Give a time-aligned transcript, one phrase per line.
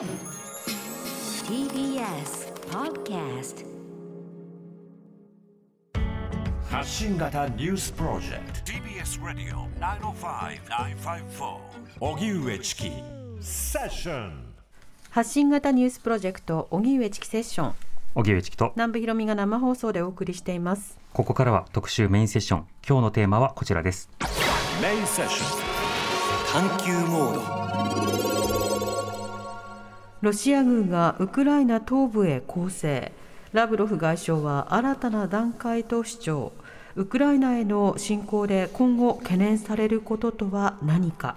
[0.00, 0.08] TBS
[2.70, 3.66] Podcast
[6.70, 8.72] 発信型ニュースプロジェクト。
[8.72, 11.58] TBS ラディオ905-954
[12.00, 12.90] おぎゅうえちき
[13.42, 14.54] セッション。
[15.10, 17.74] 発信型ニュースプロジェクト荻上チキセッション。
[18.14, 18.72] 荻上チキと。
[18.76, 20.98] 南部ひろみが生放送でお送りしています。
[21.12, 22.66] ここからは特集メインセッション。
[22.88, 24.08] 今日のテーマはこちらです。
[24.80, 25.70] メインセッション。
[26.68, 28.29] 探求モード
[30.22, 33.12] ロシア軍がウクライナ東部へ攻勢。
[33.52, 36.52] ラブロフ外相は新たな段階と主張。
[36.94, 41.36] ウクライナへの侵攻で今後懸念されることとは何か。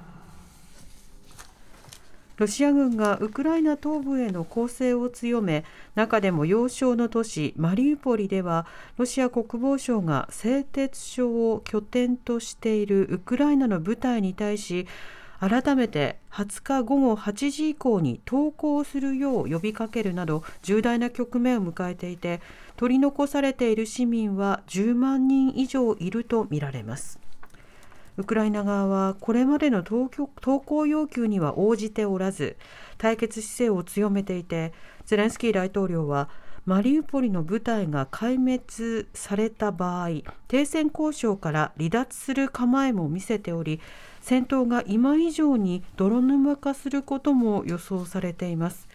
[2.35, 5.63] ロシア軍がウクライナ東部への攻勢を強め
[5.95, 8.65] 中でも要衝の都市マリウポリでは
[8.97, 14.87] ロシア国防省が製鉄所を拠点としているウクライナの部隊に対し
[15.43, 22.39] 改めて20日午後8時以降に投降するよう呼びかけるなど重大な局面を迎えていて
[22.77, 27.19] 取り残されている市民は10万人以上いるとみられます。
[28.15, 30.07] ウクライナ側はこれまでの投
[30.61, 32.55] 降要求には応じておらず
[32.97, 34.71] 対決姿勢を強めていて
[35.05, 36.29] ゼレンスキー大統領は
[36.65, 40.09] マリウポリの部隊が壊滅された場合
[40.47, 43.81] 停戦交渉から離脱する構えも見せており
[44.21, 48.87] 戦闘が今以上に泥沼化することも予想されています。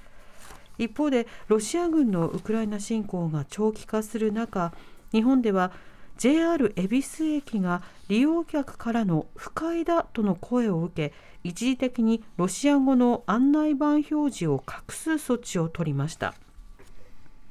[0.78, 4.72] 一方でロシア軍のウクライナ侵攻が長期化する中
[5.12, 5.72] 日本では
[6.16, 16.34] JR 恵比寿駅が利用客からの不快だとの声を受け一時的にロシア語の案内板表示を隠す措置を取りました。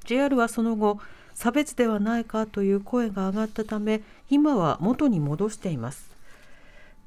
[0.07, 0.99] JR はその後
[1.35, 6.17] 差別ではないかという声が上がったため今は元に戻しています。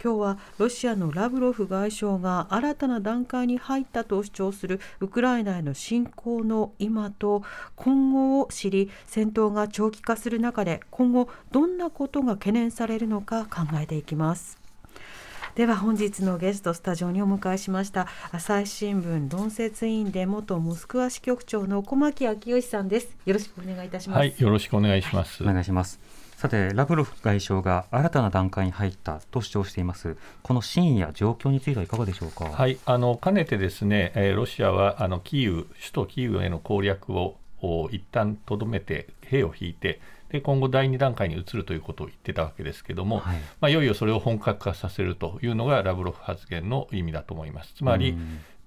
[0.03, 7.43] 今日はロシアのラブロフ外相が新たな段階に入ったと主張するウクライナへの侵攻の今と
[7.77, 14.60] 今後を知り戦闘が長期化する中で今後どんなことが懸念されるのか考えていきます。
[15.61, 23.15] では本日のゲストスタジオにお迎えしました朝日新聞論説委員で元モスクワ支局長の小牧昭義さんです。
[23.27, 24.19] よろしくお願いいたします。
[24.21, 26.01] はいよろしくお願いします、お願いします。
[26.35, 30.17] さてラブロフ外相が新たな段階に入ったと主張しています。
[30.43, 32.47] この真意や状況についてはいかがでしょうか？
[32.47, 40.01] はいあのかねてですね、えーロシアはあのキーウ首都キーウへの攻略をお一旦とどめて兵を引いて
[40.31, 47.75] で今後第2段階に移るということを言ってたわけですけども、はいまあ、いよいよそれを本格化させるというのがラブロフ発言の意味だと思います。
[47.75, 48.17] つまり、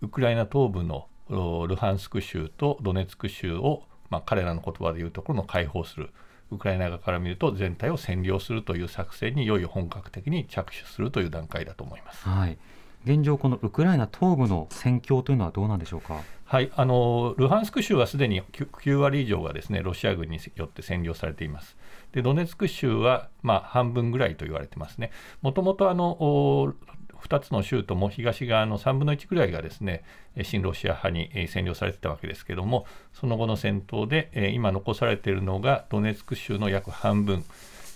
[0.02, 6.10] ウクライナ東部のおルハンスク州とドネツク州を、まあ、彼らの言葉でいうところの解放する。
[6.52, 12.28] ウクライナ側から見ると全体を占領するという作戦にいよいよ本格的に着手するという段階だと思います。
[12.28, 12.58] はい
[13.06, 16.22] 現状このウクライナ東部の戦況というのはどうなんでしょうか？
[16.46, 21.76] はい、あのルハンスク州はすでに 9, 9割以上がですねロシア軍によって占領されています。
[22.12, 25.12] でドネツク州は、まあ、半分ぐらいと言われてますね。
[25.42, 26.76] もともとあの
[27.24, 30.04] 2つの州とも東側の3分の1ぐらいがですね
[30.44, 37.46] 親ロシア派に占領されてたわけですけれどもその後の戦闘で、今残されているのがドネツク州の約半分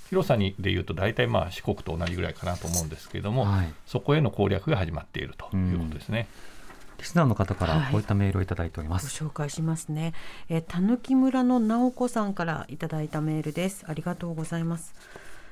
[0.09, 6.27] 広さにでいうと大体まあ四国と同じぐらいかなと思うんですけれども、はいそこへの攻略が始まっているということですね。
[6.97, 10.13] リスナーの方からはいこういったメールをいただいておりまごす、紹介しますね。
[10.49, 13.85] えー、たぬき村の直子さんからいただいたメールです。
[13.87, 14.93] ありがとうございます。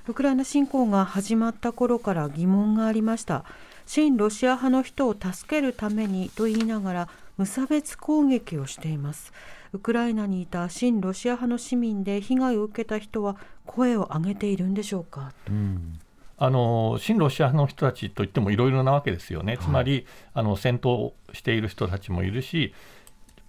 [0.08, 3.44] ウクライナ侵攻が始まった頃から疑問がありました。
[3.88, 9.34] 親ロシア派の人を助けるためにと言いながら無差別攻撃をしています。
[9.74, 13.36] ウクライナにいた親ロシア派の市民で被害を受けた人は
[13.66, 15.34] 声を上げているんでしょうか？
[15.50, 16.00] うん
[16.38, 22.74] あの親ロシア派の人たちといってもいろいろなわけですよね、つまりあの戦闘している人たちもいるし、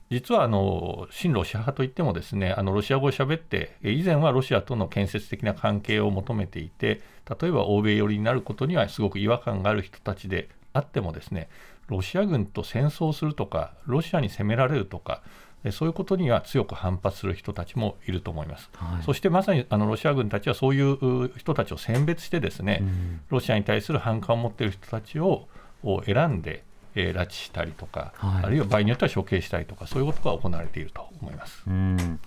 [0.08, 7.02] 実はあの親ロシア派といってもですねあのロシア語を喋って、え以前はロシアとの建設的な関係を求めていて、
[7.40, 11.48] 例えば欧米寄りになることにはすごく違和感がある人たちであってもですね、
[11.88, 15.22] ロシア軍と戦争するとか、ロシアに攻められるとか、
[15.64, 18.70] えそういうことには強く反発する人たちもいると思います。
[18.74, 25.48] はいそしてまさにあのロシア軍たちはそういうう人たちを選別してですね、うんロシアに対する反感を持っている人たちを
[25.82, 26.64] を選んで、
[26.94, 31.62] えー拉致したりとか、はいあるいは場合によっては処刑したりとか、そういうことが行われていると思います。
[31.66, 32.20] うん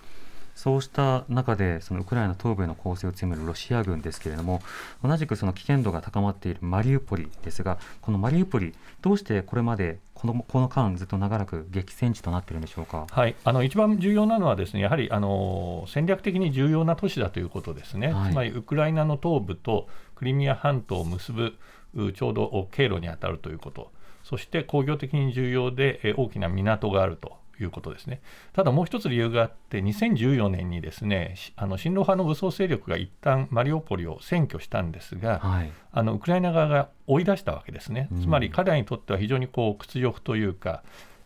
[0.60, 4.60] そうした中でそのウクライナ東部への攻勢を強めるロシア軍ですけれども
[5.02, 13.06] 同じくその危険度が高まっているマリウポリですがこのマリウポリどうしてこれまでこのこの間ずっと長らく激戦地となっているんでしょうか？
[13.10, 18.32] はい、あの一番重要なのはですねやはりあの戦略的に重要な都市だということですね、はい。
[18.32, 21.54] つまりウクライナの東部とクリミア半島を結ぶ
[21.94, 23.90] うちょうど経路に当たるということ、
[24.24, 28.20] そして工業的に重要で、えー大きな港があるということですね。
[28.52, 35.72] ただもう一つ理由があって、2014年にですね、しあの親ロ派の武装勢力が一旦マリウポリを占拠したんですが、はい。
[35.92, 40.82] あのウクライナ側が追い出したわけですねうん、つまり彼らにとっては非常にこう屈辱というか、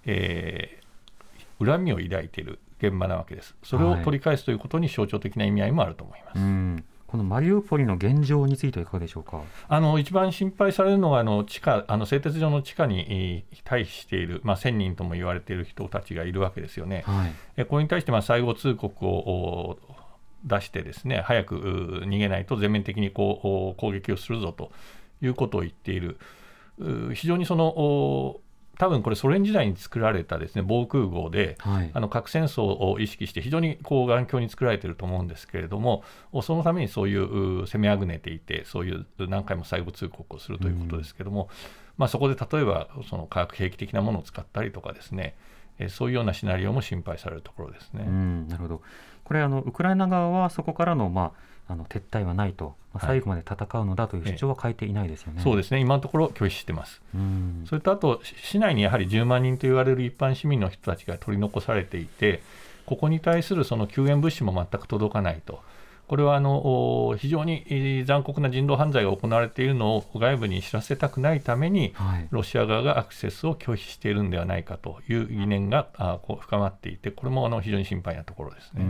[0.07, 0.85] えー
[1.65, 6.39] 恨みを抱いている現場なわけです、それを取り返すということに象徴的な意味合いもあると思います。
[6.39, 6.85] うん。
[7.07, 9.41] このマリウポリの現状についてはいかがでしょうか？
[9.69, 17.03] あの一番心配されるのはあの地下あの製鉄所の地下にえー退避している、まあ、1000人とも言われている人たちがいるわけですよね。
[17.07, 17.33] はい。
[17.59, 19.79] えこれに対してまあ最後通告をお
[20.45, 24.73] 出してですね早くう逃げないと全面的にこうお攻撃をするぞと
[25.23, 26.19] いうことを言っている
[26.79, 28.41] う非常にそのお
[28.79, 31.91] 多分これソ連時代に作られたですね防空壕ではい。
[31.93, 41.49] あの核戦争を意識して非常にこう頑強に作られていると思うんですけれどもおそのためにそういうう攻めあぐねていてそういう何回も最後通告をするということですけれども、
[41.97, 45.35] まあ、そこで例えばその化学兵器的なものを使ったりとかですね
[45.79, 48.05] えそういうようなシナリオも心配されるところですね。
[48.07, 48.83] うん、なるほど。
[49.25, 55.43] これあのウクライナ側はそこからのまああの撤退はないと、まあ、はい最後まで戦うのだという主張は変えていないですよね。
[55.43, 57.01] そうですね今のところ拒否してます。
[57.15, 57.65] うん。
[57.67, 62.43] それとあと、し市内にやはり10万人と言われる一般市民の人たちが取り残されていて、
[62.87, 65.61] ここに対するその救援物資も全く届かないと、
[66.07, 72.29] これはあのお非常にえー残酷な人道犯罪が行われているのを外部に知らせたくないために、はい。
[72.31, 75.89] ロシア側がアクセスを拒否しているんではないかという疑念が
[76.41, 78.85] 深まっていて、これもあの非常に心配なところですうね。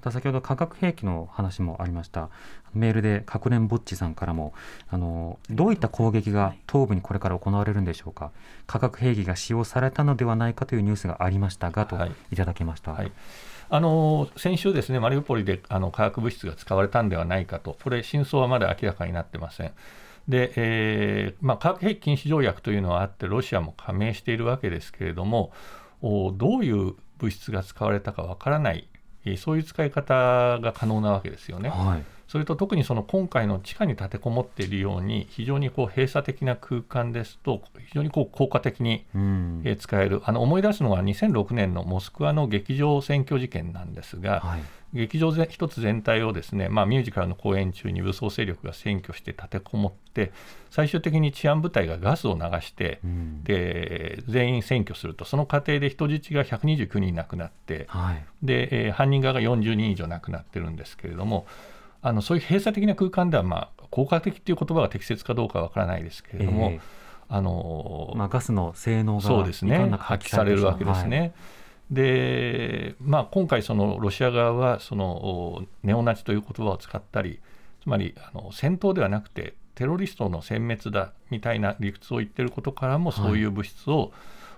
[0.00, 0.02] ん。
[0.02, 2.30] また先ほど化学兵器の話もありました。
[2.74, 4.54] メールで核連ぼっちさんからも
[4.88, 8.30] あのどういった攻撃が東部にこれから行われるんでしょうか。
[8.66, 12.92] 化学兵器が使用されたのではないかというニュースがありましたがとはいいただきました。
[12.92, 13.12] はい
[13.72, 19.72] あの先週、ですねマリウポリであの化学物質が使われたんではないかと、これ、真相はまだ明らかになってません。
[20.28, 25.52] でえーまあ、化学兵器禁止条約というのはあって、ロシアも加盟しているわけですけれども、
[26.02, 28.88] おどういう物質が使われたかわからない、
[29.36, 31.68] そういう使い方が可能なわけですよね。
[31.68, 32.19] はい。
[32.30, 39.04] それと特にその今回の地下に立てこもっているように、非常にこう閉鎖的な空間ですと、非常にこう効果的に
[39.80, 44.60] 使えるあの思い出すのは2006年のモスクワの劇場占拠事件なんですが、はい。
[44.92, 50.32] 劇場ぜ一つ全体をですね、まあ、ミュージカルの公演中に武装勢力が占拠して立てこもって
[50.68, 53.42] 最終的に治安部隊がガスを流して、うん。
[53.42, 58.24] で全員占拠するとその過程で人質が129人亡くなってはい。
[58.44, 61.46] で、えー犯人側が40人以上亡くなってるんですけれども
[62.02, 66.80] あのそういう閉鎖的な空間では、まあ、効果的という言葉が適切かどうかわからないですけれども、え
[67.28, 69.88] あのーまあガスの性能がそうですね。
[69.98, 71.18] 発揮されるわけですね。
[71.18, 71.32] はい
[71.90, 77.40] でまあ、今回、そのロシア側はそのおネオナチという言葉を使ったり、
[77.82, 83.26] つまりあの戦闘ではなくて、テロリストの殲滅だみたいな理屈を言っていることからも、はい。
[83.26, 84.12] そういう物質を、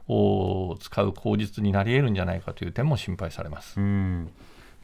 [0.08, 3.80] お使う口実になり得るんじゃないかという点も心配されます。
[3.80, 4.30] うん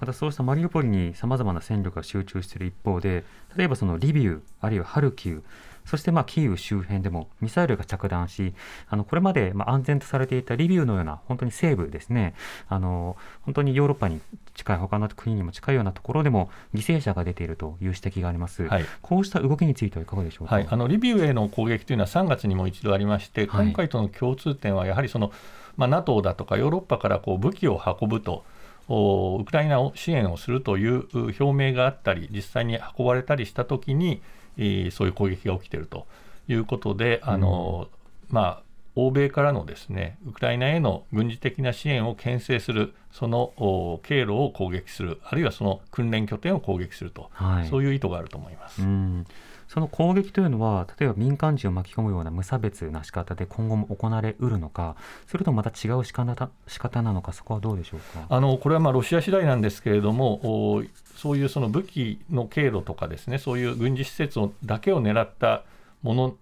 [0.01, 3.25] またそうしたマリウポリにさまざまな戦力が集中している一方で
[3.57, 5.43] 例えばそのリビウあるいはハルキウ
[5.89, 8.53] そしてまあキーウ周辺でもミサイルが着弾し
[8.91, 12.35] あのこれまでまあ安全とされていたリビウのような本当に西部ですね。
[12.69, 14.21] あの本当にヨーロッパに
[14.55, 18.85] 近い他の国にも近いようなところでも犠牲者が出ているという指摘があります、はい。
[19.01, 23.67] こうした動きについてはいかがでしょうか、はい、あのリビウへの攻撃というのは3月にも一度ありまして、はい。
[23.69, 25.33] 今回との共通点はやはりその、
[25.79, 28.45] まあ、NATO だとかヨーロッパからこう武器を運ぶと。
[28.89, 34.23] おウクライナを支援をするというう表明があったり、実際に運ばれたりしたときに、
[34.57, 36.07] えーそういう攻撃が起きていると
[36.49, 37.89] いうことで、あの
[38.29, 38.63] まあ、
[38.97, 48.83] 欧米からのですねウクライナへの軍事的な支援を牽制する、そのお経路を攻撃する、あるいはその訓練拠点を攻撃すると、はいそういう意図があると思います。
[49.69, 54.97] その攻撃というのは例えば民間人を巻き込むような無差別な仕方で今後も行われうるのか
[55.27, 58.27] それとまた違う仕方仕方なのかそこはどうでしょうか？
[58.29, 60.83] あのこれはまあロシア次第なんですけれども、
[61.17, 65.65] そういうその武器の経路とかですね、そういう軍事施設をだけを狙った
[66.03, 66.37] もの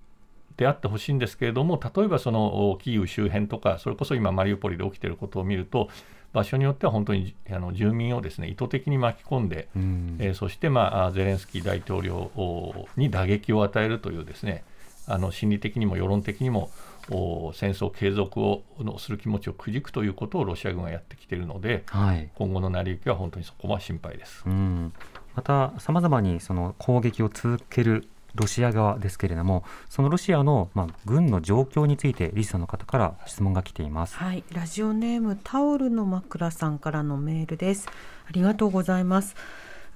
[0.56, 5.88] であってほしいんですけれども、例えばそのキーウ周辺とか、それこそ今、マリウポリで起きていることを見ると、
[6.36, 10.16] 場所によっては本当にあの住民をですね意図的に巻き込んで、うん。
[10.20, 14.62] えーそして、まあ、ゼレンスキー大統領おに打撃を与えるというですね
[15.06, 16.70] あの心理的にも世論的にも
[17.10, 22.28] お戦争継続をのする気持ちをくじくということをロシア軍はやってきているのではい。
[22.34, 24.42] 今後の成り行きは本当にそこは心配です。
[24.44, 24.92] うん、
[25.34, 34.16] またさまざまにその攻撃を続けるロシア側ですけれどもそのロシアの、まあ、軍の状況についてリスさんの方から質問が来ています。
[34.16, 37.88] はい、ラジオネームタオルの枕さんからのメールです。
[38.28, 39.34] ありがとうございます。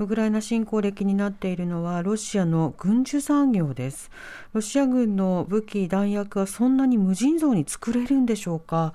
[0.01, 4.11] ウクライナ侵攻歴になっているのはロシアの軍需産業です
[4.55, 8.95] ロシア軍の武器弾薬はそんなに無尽蔵に作れるんでしょうか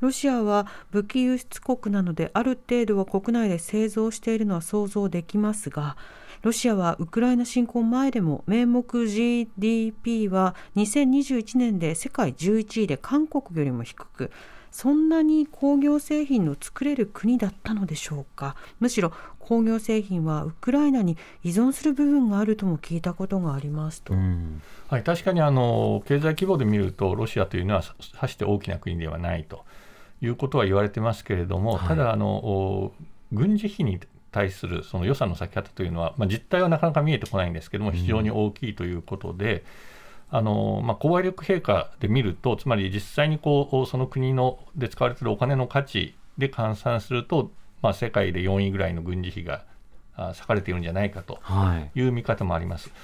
[0.00, 5.96] ロシアは武器輸出国なのである程度は国内で製造しているのは想像できますが
[6.42, 14.30] ロシアはウクライナ侵攻前でも名目 GDP は2021年で世界11位で韓国よりも低く
[14.72, 18.56] そんなに工業製品の作れる国だったのでしょうか？
[18.80, 24.14] むしろ工業製品はウクライナに依存する部分があるとも聞いたことがありますと、
[24.88, 27.94] はい、確かにあの経済規模で見るとロシアというのはさ
[28.28, 29.64] して大きな国ではないと
[30.22, 32.92] いうことは言われてますけれども、ただあの
[33.30, 34.00] 軍事費に
[34.32, 39.64] 対するその予算の割き方というのは、まあ、実態はなかなか見えてこないんですけども、非常に大きいということで、
[40.32, 49.64] うん、あのまあ、購買力陛下で見ると、つまり実際にこうその国ので使われているお金の価値で換算すると、まあ、世界で4位ぐらいの軍事費が
[50.16, 51.38] 割かれているんじゃないかと
[51.94, 52.88] いう見方もあります。
[52.88, 52.98] はい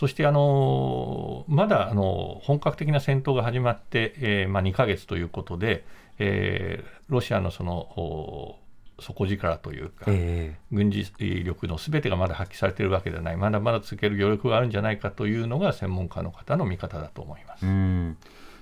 [0.00, 5.84] そしてあのまだあの本格的な戦闘が始まって、えーまあ、2ヶ月ということで、
[6.18, 8.56] えー、ロシアのその
[9.00, 17.66] 底力というか、えー、軍事力のすべてがまだ発揮されているわけではない、まだまだ続ける余力があるんじゃないかというのが専門家の方の見方だと思います。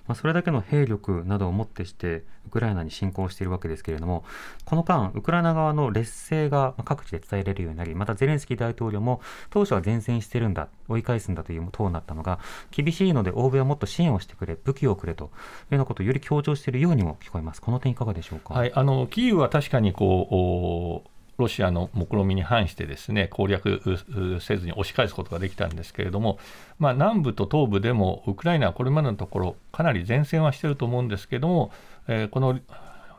[0.09, 4.25] まあ、それだけの兵力などをもってしてウクライナに侵攻しているわけですけれども
[4.65, 15.33] この間ウクライナ側の劣勢が各地で伝えられるようになりまたゼレンスキー大統領も当初は前線してるんだ追い返すんだという党になったのが厳しいので欧米はもっと支援をしてくれ武器をくれというよ
[15.73, 17.61] うなことをより強調しているようにも聞こえます。
[17.61, 23.81] この点いかがでしょうか、はい、あのキーウは確かにこうロシアの目論見に反してですね攻略
[24.41, 26.39] せずに押し返すことができたんですけれども、
[26.79, 31.71] まあ、南部と東部でもウクライナはこれまでのところかなり前線はしていると思うんですけれども、
[32.09, 32.59] えー、この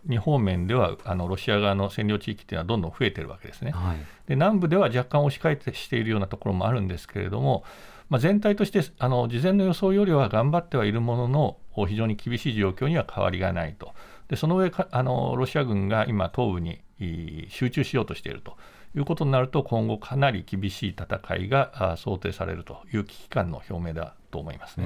[0.08, 3.72] 2方面ではあのロシア側の占領地域というのはどんどん増えているわけですね。
[3.72, 3.98] はい、
[4.28, 7.64] で南部では若干押し返しているようなところもあるんですけれども、
[8.10, 11.58] まあ、全体としてあの事前の予想よりは頑張ってはいるものの
[11.88, 13.94] 非常に厳しい状況には変わりがないと。
[14.28, 16.82] でその上あのロシア軍が今東部に
[17.50, 18.58] 集中しようとしていると
[18.96, 24.86] いうことになると今後かなり厳しい戦いが想定されるという危機感の表明だと思いますね。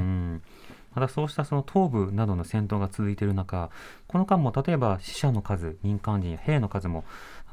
[0.95, 3.69] またそうしたその東部などの戦闘が続いている中、
[4.07, 7.03] この間も例えば死者の数、民間人、兵の数も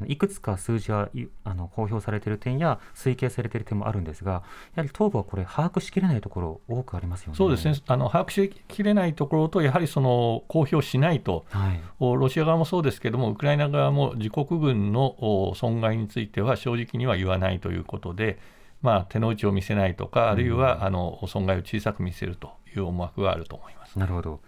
[0.06, 1.10] いくつか数字は
[1.44, 4.42] あの公表されている点や推計されている点もあるんですが、や
[4.76, 7.36] はり東部はこれ、把握しきれないところ、多くありますよね。
[7.36, 7.74] そうですね。
[7.86, 18.38] あの把握しきれないところと、やはりその公表しないと、はい、ロシア側もそうですけれども、ウクライナ側も自国軍の損害については正直には言わないということで、
[18.82, 23.98] まあ、手の内を見せないとか、あるいは、あの損害を小さく見せるという思惑があると思います。
[23.98, 24.40] なるほど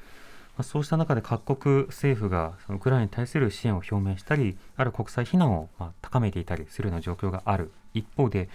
[0.57, 8.49] まそうした中で各国政府がウクライナに対する支援を表明したり、ある国際非難をま高めていたりするような状況がある一方で、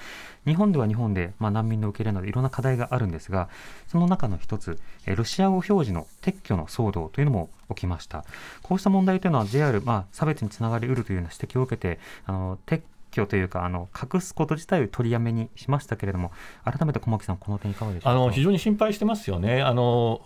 [0.46, 3.50] 日本では日本で、ま難民の受け入れなどいろんな課題があるんですが、
[3.88, 8.26] その中の一つ、ロシア語表示の撤去の騒動というのも起きました。
[8.62, 12.82] こうした問題というのは JR、まあ、差別につながりうるというような指摘を受けて、あの撤
[13.18, 16.32] 去というかあの隠すこと自体を取りやめにしましたけれども
[16.64, 19.62] 改めて小牧さんこの点いかがでしょうあの非常に心配してますよね。
[19.62, 20.22] あの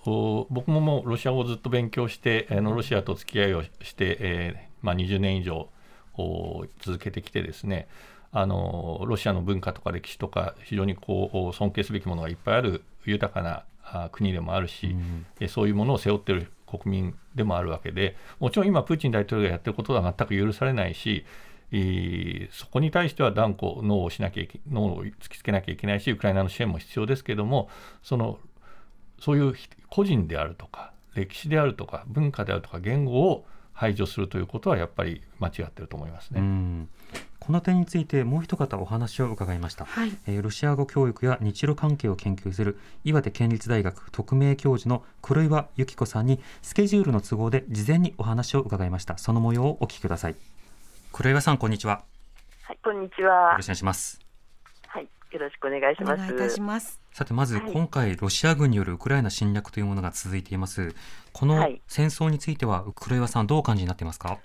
[0.50, 5.70] 僕ももうロシア語をずっと勉強してあのロシアと付き合いをして、えー、まあ、20年以上
[6.82, 7.88] 続けてきてですね
[8.32, 14.96] あのロシアの文化とか歴史とか非常にこう尊敬すべきものがいっぱいある豊かな国でもあるし、
[15.40, 21.26] うん、そういうものを背負っている国民でもあるわけでもちろん今プーチン大統領がやってることは全く許されないし
[22.52, 27.70] そこに対しては断固ノーをしなきゃいけノーを突きつけなきゃいけないしウクライナの支援も必要ですけれども
[28.04, 28.40] その
[29.20, 29.56] そういう
[29.90, 36.88] 個人であるとか歴史であるとか文化であるとか言語を排除するということはやっぱり間違ってると思いますね。
[37.40, 49.18] この点についてもう一方お話を伺いました、はい、えー、ロシア語教育や日露関係を研究する岩手県立大学特命教授の黒岩由紀子さんにスケジュールの都合で事前にお話を伺いました。
[49.18, 50.36] その模様をお聞きください
[51.14, 52.04] 黒岩さんこんにちは。
[52.64, 53.52] はいこんにちは。
[53.52, 54.20] よろしくお願いします。
[54.88, 56.14] はいよろしくお願いします。
[56.14, 57.02] お願いいたします。
[57.12, 60.96] さてまず、今回ロシア軍によるウクライナ侵略というものが続いています。
[61.34, 64.40] この戦争については、黒岩さんどうお感じになっていますか？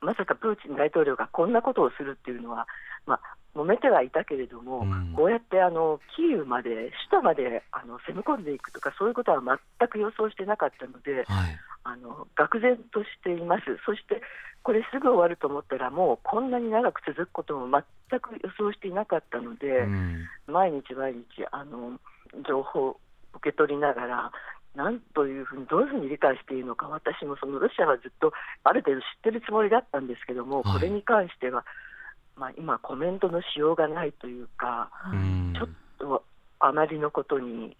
[0.00, 2.66] まさかプーチン大統領がこんなことをするっていうのは
[3.06, 3.20] まあ
[3.54, 9.40] 揉めてはいたけれども、うん、こうやってあのキーウまで、首都まであの攻め込んでいくとか、そういうことは
[9.78, 14.20] 全く予想してなかったので、はい、あの愕然としています、そして
[14.62, 21.98] これすぐ終わると思ったらもうこんなに長く続くことも全く予想していなかったので、うん、毎日毎日あの
[22.46, 23.00] 情報を
[23.34, 24.32] 受け取りながら
[24.74, 28.32] なんというふうにどういうふうに理解していいのか私もそのロシアはずっと
[28.64, 31.64] ある程度知ってるつもりだったんですけども、はい、これに関しては
[32.40, 35.52] まあ、今、コメントのしようがないというか、うん。
[35.54, 36.24] ちょっと
[36.58, 37.76] あまりのことに、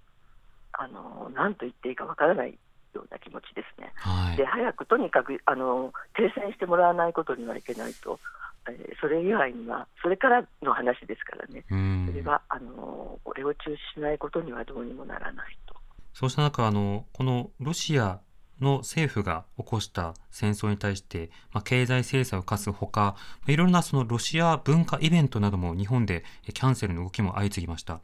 [0.73, 2.57] あの何と言っていいかわからない
[2.99, 3.93] ような気持ちですね。
[3.97, 8.19] はいで早くとにかくあの停戦してもらわないことにはいけないと、
[8.69, 15.75] えーそれ以外には、それからの話ですからね、うんそれはあのこれを中止しないことにはどうにもならないと。
[16.13, 18.21] そうした中あのこのロシア
[18.61, 23.17] の政府が起こした戦争に対して、まあ、経済制裁を課すほか
[23.47, 28.01] いろいろなそのロシア文化イベントなども日本でえキャンセルの動きも相次ぎました。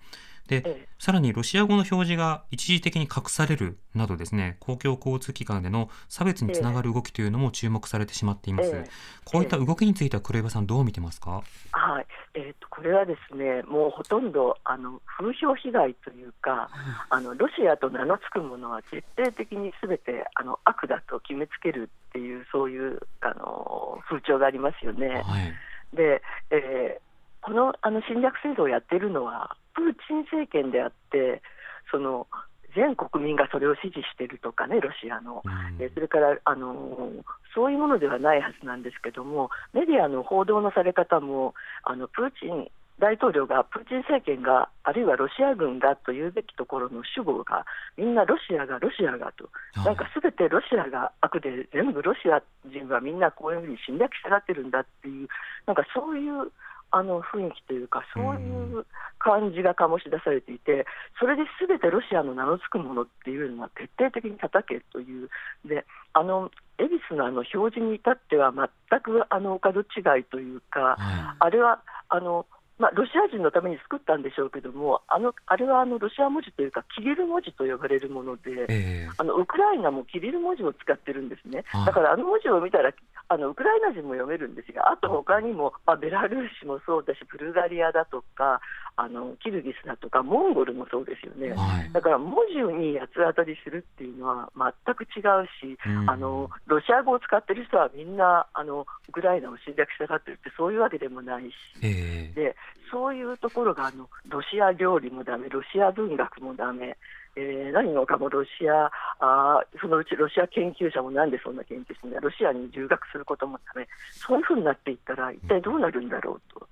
[0.46, 8.70] でええさらにロシア語の表示が一時的に隠されるなどですね公共交通機関での差別につながる動きというのも注目されてしまっています。
[8.70, 8.90] ええ
[9.24, 11.42] こういった動きについては黒岩さんどう見てますか？
[11.72, 16.70] はいえー、とこれはですねもうほとんどあの風評被害というか、
[17.10, 25.22] あのロシアと名の付くものは徹底的にすべてあの悪だと決めつけるっていう、そういうあの風潮がありますよね。
[25.24, 25.54] はい。
[25.96, 27.06] で、えー
[27.42, 31.42] このあの侵略制度をやっているのは、プーチン政権であって、
[31.90, 32.26] その
[32.74, 35.42] 全国民がそれを支持しているとかね、ロシアの。
[35.44, 37.22] うそれから、あのー
[37.54, 41.54] そういうものではないはずなんですけども、メディアの報道のされ方も、
[41.84, 42.68] あのプーチン
[42.98, 47.66] 大統領が、プーチン政権が、あるいはロシア軍がというべきところの主語が、
[47.96, 49.50] みんなロシアが、ロシアがと、
[49.84, 55.28] なんかすべてロシアが悪で、全部ロシア人はみんなこういうふうに侵略しがってるんだっていう、
[55.66, 56.50] なんかそういう
[56.90, 58.86] あの雰囲気というか、そういう
[59.18, 60.86] 感じが醸し出されていて、
[61.18, 65.28] それですべてロシアの名の付くものっていうのは徹底的に叩けという、
[65.64, 72.46] であの恵比寿のあの表示に至っては、全くあのお門違いというか、はあれはあの、
[72.78, 79.08] まあ、ロシア人のために作ったんでしょうけども、あのあれはあのロシア文字というか、キリル文字と呼ばれるもので。
[79.18, 81.64] あのウクライナもキリル文字を使ってるんですね。
[81.68, 82.92] はい、だからあの文字を見たら、
[83.28, 88.60] あのウクライナ人も読めるんですが、あと他にも、まあ、ベラルーシもそうだし、ブルガリアだとか、
[88.96, 91.54] あのキルギスだとか、モンゴルもそうですよね。
[91.54, 91.92] はい。
[91.92, 102.56] だから文字に八つ当たりするっていうのは全く違うし、うんあのロシア語を使ってる人はみんなあのウクライナを侵略したがってるってそういうわけでもないし、ええで
[102.90, 106.96] そういうところがあのロシア料理もダメ、ロシア文学もダメ、
[107.36, 116.66] えー何もかもロシアあ、そのうちロシア研究者もなんでそんな研究してんだ、ロシアに留学することもダメ、そういうふうになっていったら、一体どうなるんだろうと。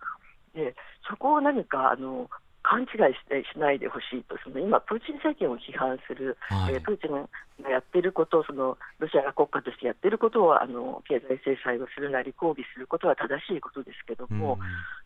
[0.54, 0.74] で
[1.08, 2.30] そこを何かあの
[2.64, 6.74] 勘違いしてしないでほしいと、その今、プーチン政権を批判する、はい。
[6.74, 7.28] えープーチン
[7.62, 14.58] がやっていること、そのロシアが国家としてやっていることはあの経済制裁をするなり、抗議することは正しいことですけども、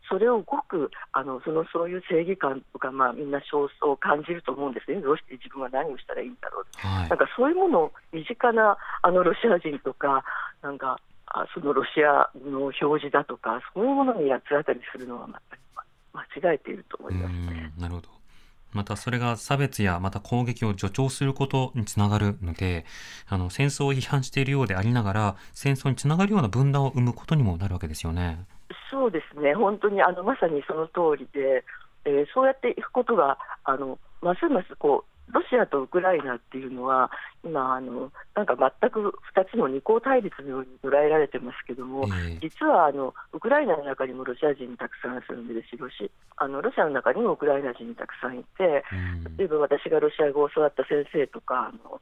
[0.09, 7.09] それをごくあのそのそういう正義感とか、まあ、みんな焦燥を感じると思うんですね、どうして自分は何をしたらいいんだろうと、はい。
[7.09, 10.25] なんかそういうものを身近なあのロシア人とか、
[10.63, 15.41] なんかあそのロシアの表示だとか、そういうものに八つ当たりするのはま
[16.43, 17.73] 間違えていると思いますね。
[17.77, 18.09] うんなるほど。
[18.73, 22.85] またそれが差別やまた攻撃を助長することにつながるので
[23.27, 28.45] あの戦争を批判しているようでありながら戦争につながるような分断を生むことにもなるわけですよね。
[28.91, 31.65] そうですね、本当にあのまさにその通りで、
[32.05, 37.11] えーそうやっていくことが、あのますますこうロシアとウクライナっていうのは、
[37.45, 42.39] 今あの、なんか全く2つの二項対立のように捉えられてますけども、ええ。
[42.41, 49.37] 実はあのウクライナの中にもロシア人たくさん住んでるし、ロシあのロシアの中にもウクライナ人たくさんいて、うん。
[49.37, 52.01] 例えば私がロシア語を教わった先生とか、あの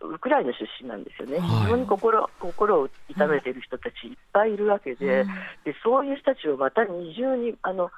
[0.00, 1.48] ウクライナ出身なんですよね、はい。
[1.64, 5.24] 非常に心心を痛めている人たちいっぱいいるわけで、
[5.64, 7.90] でそういう人たちをまた二重にあの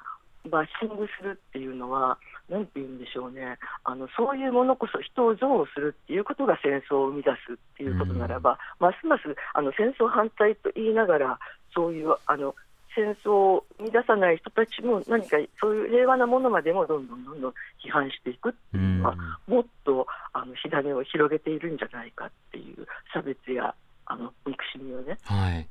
[0.49, 2.17] バッシングするっていうのは、
[2.49, 11.39] なんて言うんでしょうね、あのそういうものこそ人を憎悪するっていうことが戦争を生み出すっていうことならば、ますますあの戦争反対と言いながら、
[11.75, 12.55] そういうあの
[12.95, 17.53] 戦争を生み出さない人たちも何かそういう平和なものまでもどんどんどんどん
[17.85, 25.67] 批判していくっていうのは、もっとあの火種を広げているんじゃないかっていう差別やあの憎しみをね、はい。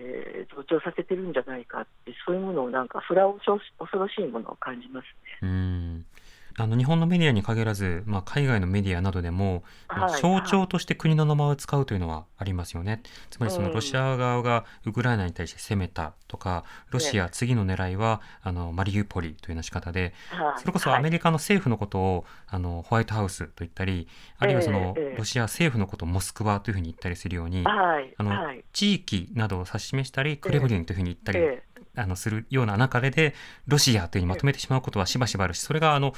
[0.00, 5.38] えー増長させてるんじゃないかってそういうものをなんかそれは恐ろし恐ろしいものを感じますね。
[5.42, 6.06] うん。
[6.56, 13.02] あの日本のメディアに限らず、まあ、海外のメディアなどでも、はい象徴として国の名前を使うというのはありますよね。
[13.30, 20.60] つまりそのうんロシア側がウクライナに対して攻めたとか、ロシア次の狙いはあのマリウポリというような仕方で、はい。
[20.60, 24.08] それこそアメリカの政府のことを、あのホワイトハウスと言ったり、
[24.38, 28.64] あるいはその、ロシア政府のことをモスクワというふうに言ったりするように、はいあのはい。
[28.72, 31.62] 地域などを指し示したり、クレムリンというふうに言ったり、え。
[31.96, 33.34] あのするような中で
[33.66, 36.12] ロシアというふうにまとめてしまうことはしばしばあるしそれがあの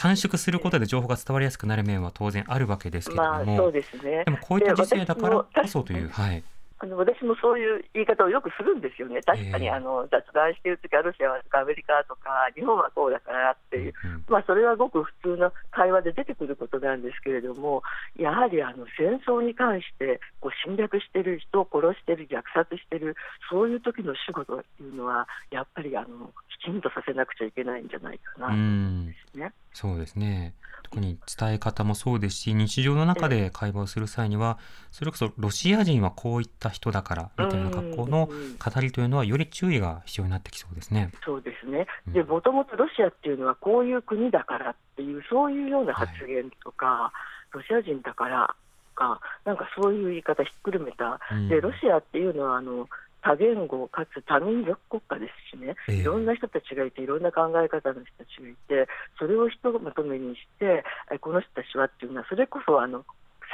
[0.00, 4.24] 短縮することで情報が伝わりやすくなる面は当然あるわけですえけれども、まあそうですね。
[4.24, 6.42] でもこういった時世だからこそという、はい、
[6.80, 13.92] あの私もそういう言い方をよくするんですよね、確かにあの雑談しているときはロシアはアメリカとか日本はこうだからっていう、
[14.28, 17.82] まあ、それはごく普通の会話で出てくることなんですけれども、
[18.16, 23.14] やはりあの戦争に関してこう侵略している人を殺している、虐殺している、
[23.50, 29.52] そういう時の仕事っていうのは、やっぱりあのきちんとさせなくちゃいけないんじゃないかなと思うんですね。
[29.74, 30.54] そうですね
[30.90, 34.58] 特に伝え方もそうですし日常の中で会話をする際には
[34.90, 41.12] それこそロシア人はこういった人だからみたいな格好の語りというのはより注意が必要になってきそうですね。
[41.24, 41.86] そうですね。
[42.08, 47.12] でもともとロシアっていうのはこういう国だからっていうそういうような発言とか、は
[47.54, 48.56] い、ロシア人だから
[48.96, 52.88] かなんかそういう言い方ひっくるめた、でロシアっていうのはあの
[53.22, 60.84] 多言語かつ多民族国家ですしね、いろんな人たちがいて、いろんな考え方の人たちがいて、それをひとまとめにして、
[61.20, 63.04] この人たちはっていうのは、それこそあの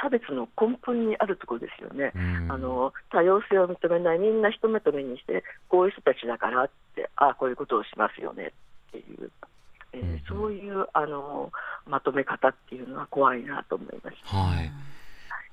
[0.01, 2.13] 差別の根本にあるところですよね、
[2.49, 8.53] あの多様性を認めない、みんなひとまとめにして、こういう人たちだからって、ああ、こういうことをしますよね
[8.89, 9.31] っていう、
[9.93, 11.51] えー、そういうあの
[11.85, 14.37] まとめ方っていうのは怖いなと思いました。
[14.37, 14.86] はい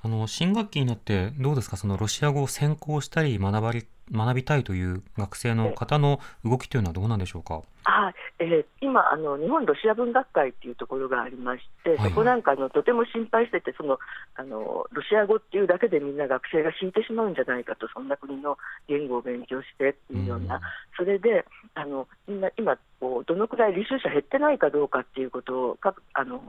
[0.05, 1.79] あの新学期になってどうですか？
[1.79, 7.63] そのロシア語を専攻したり学ばり学びたいという学生の方の動きというのはどうなんでしょうか？
[7.85, 13.99] はい、えー、今あの、日本ロシア文学会っていうところがありまして、はい、そこなんかのとても心配しててその
[14.35, 20.61] あの、ロシア語っていうだけでみんな学生が引いてしまうんじゃないかと、そんな国の言語を勉強してっていうような、うん、
[20.99, 26.43] それであのみんな今こう、どのくらい履修者減ってないかどうかっていうことをかあの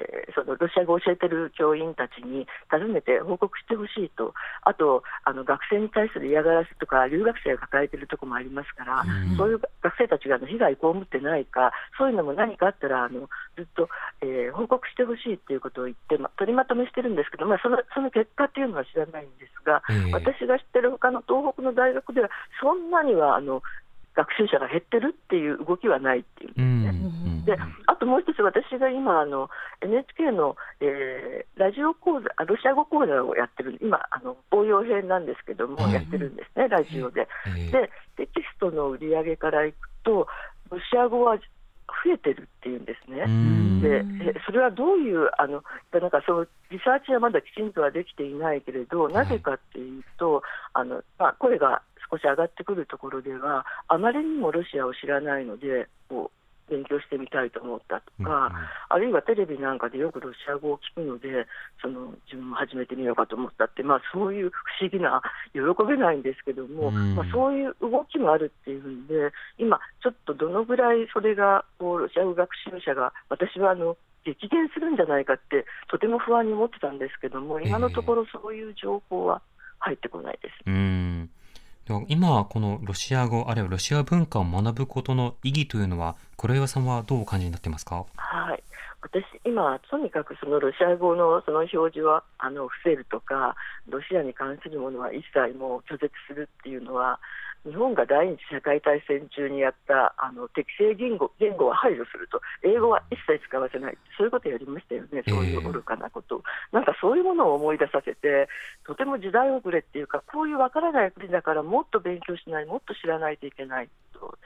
[0.00, 13.88] えそのロシア語を教えてる教員たちに尋ねて報告してほしいと、あとあの学生に対する嫌がらせとか、留学生が抱えているところもありますから、うん、そういう学生たちがあの被害被ってないか、そういうのも何かあったら、あのずっと、
[14.22, 23.62] えー、報告してほしいということを言って、ま、取りまとめしてるんですけど、まあ、そのその結果っていうのは知らないんですが、えー、私が知ってる他の東北の大学では、そんなにはあの
[24.14, 26.60] 学習者が減ってるっていう動きはないっていう。
[26.62, 26.82] ん。
[26.82, 27.39] ですね。
[27.44, 29.50] であともう一つ、私が今あの、
[29.80, 37.28] NHK の、えー、ラジオ講座あ、ロシア語講座をやってる、今、あの応用編なんですけども、やってるんですね、ラジオで。
[37.70, 40.26] で、テキストの売り上げからいくと、
[40.70, 41.36] ロシア語は
[42.04, 43.26] 増えてるっていうんですね。
[43.80, 44.04] で
[44.44, 50.42] それはどういうあのなんかそのリサーチはまだきちんとはできていないけれど、なぜかっていうと、
[50.74, 56.39] あのまあ、声が少し上がってくるところでは、あまりにもロシアを知らないので、こう
[56.70, 58.52] 勉強してみたいと思ったとか、うん
[58.92, 61.46] あるいはテレビなんかでよくロシア語を聞くので、
[61.80, 69.14] その自分も始めてみようかと思ったって、まあ、そういう不思議な、喜べないんですけども、うん、まあ、そういう動きもあるっていうんで、
[69.58, 79.40] 今、ちょっとどのぐらいそれがこうロシア語学習者が、私はあの激減するんじゃないかって、とても不安に思ってたんですけども、今のところそういう情報は
[79.78, 80.54] 入ってこないです。
[80.66, 81.39] えー
[82.08, 88.06] 今このロシア語あるいはロシア文化を学ぶことの意義というのは黒岩さんはどうお感じになってますか？
[88.16, 88.62] はい
[89.02, 93.56] 私、今、とにかくそのロシア語のその表示はあの伏せるとか、
[93.88, 97.18] ロシアに関するものは一切もう拒絶するっていうのは、
[97.66, 106.36] 日本が第二次世界大戦中にやったあの適正言語言語は排除すると、英語は一切使わせない、そういうことやりましたよね、そういう愚かなこと。
[106.36, 106.38] を、
[106.72, 108.48] えー、なんかそういうものを思い出させて、
[108.86, 114.38] とても時代遅れっていうか、こういうわからない国だから、もっと勉強しない、もっと知らないといけないと。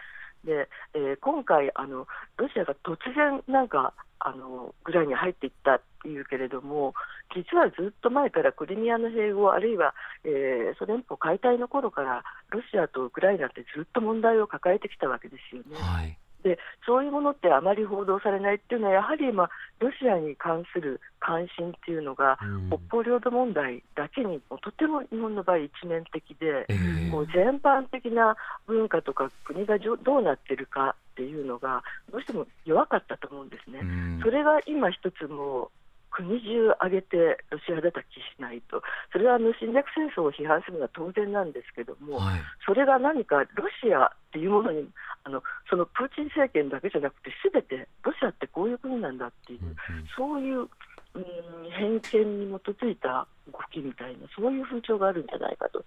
[0.44, 6.94] でえー、今回あの、ロシアが突然、なんかあのぐらいに入っていったっていうけれども、
[7.35, 15.76] 実はずっと前からクリミアの併合、あるいは、えー、ソ連邦解体の頃から、ロシアとウクライナってずっと問題を抱えてきたわけですよね。
[15.76, 19.48] はいでそういうものってあまり報道されないっていうのは、やはり今、
[19.80, 33.80] ロシアに関する関心っていうのが、北方領土問題だけにとても日本の場合、一面的で、えー、こう全般的な文化とか国がどうなっているかっていうのが、どうしても弱かったと思うんですね。
[34.22, 35.70] それが今一つも
[36.14, 44.88] 国中挙げてロシア叩きしないと、それはあの侵略戦争を批判するのは当然なんですけども、はい、それが何かロシアっていうものに
[45.24, 49.74] あの、そのプーチン政権だけじゃなくて、すべてロシアってこういう国なんだっていう、うんうん、
[50.16, 50.68] そういう
[51.14, 55.85] うん、偏見に基づいた動きみたいな、そういう風潮があるんじゃないかと、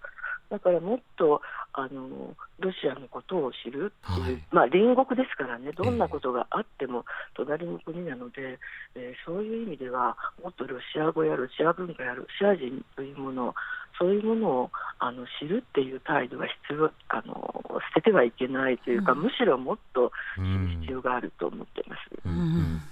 [0.50, 1.42] だからもっと
[1.74, 8.58] あのロシアのことを知るっていう、はい、まあ、隣国ですからね、どんなことがあっても隣の国なので、
[8.94, 13.54] えー、そういう意味では、もっとロシア語やロシア文化やロシア人というものを、
[13.98, 17.64] そういうものをあの知るっていう態度が必要あの
[17.94, 22.00] 捨ててはいけないというか、うん、むしろもっと知る必要があると思っています。
[22.24, 22.82] うんうん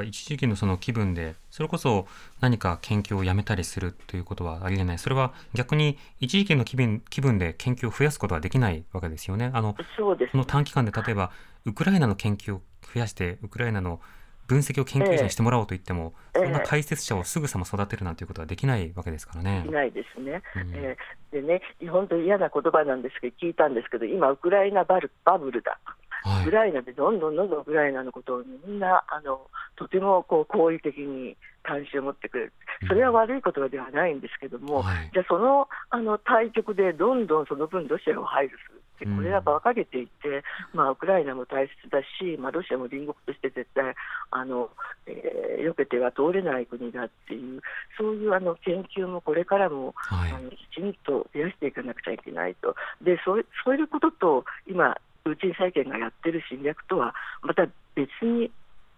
[0.00, 2.06] ぱ一時期のその気分でそれこそ
[2.40, 9.50] 何か研究をやめたりするということはありえないそれは逆に一時期の気分気分で研究を増やすことはできないわけですよね。
[9.52, 11.30] あのそうですこの短期間で例えば
[11.66, 12.62] ウクライナの研究を
[12.94, 14.00] 増やしてウクライナの
[14.46, 19.70] 分析を研究者にしてもらおうと言っても、ええそんな解説者をすぐさま育てるなんていうことはできないわけですからねい。
[19.70, 20.42] ないですね。
[20.56, 25.78] うんえーでね、本当に嫌な言葉なんですけど、聞いたんですけど、今、ウクライナバルバブルだ、
[26.22, 26.42] はい。
[26.42, 29.40] ウクライナでどんどんどんどんウクライナのことをみんなあの
[29.76, 32.52] とてもこう好意的に関心を持ってくれる、
[32.88, 35.10] それは悪い言葉ではないんですけども、はい。
[35.12, 43.94] じゃあ、そのあの対局でどんどんその分、ロシアを配慮するって、これは馬鹿げていて、まあ、ウクライナも大切だし、まあ、ロシアも隣国として絶対
[44.30, 44.70] あの、
[45.06, 47.60] えー避けては通れない国だっていう、
[47.98, 50.32] そういうあの研究もこれからも、はい。
[50.32, 54.96] あのきちんと増やしていかなくちゃいけないと、でそうそういうことと、今、
[55.30, 58.50] プーチン政権がやってる侵略とは、また別に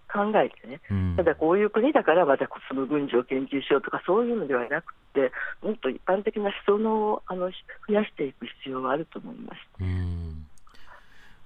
[0.08, 1.16] 考えてね、うん。
[1.16, 7.50] ただこういう国だからまたその軍事を研究しようとかそういうのではなくてもっと一般的な思想のあの
[7.88, 9.58] 増やしていく必要があると思います。
[9.80, 10.46] うん。